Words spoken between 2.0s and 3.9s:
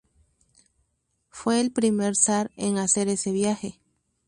zar en hacer ese viaje.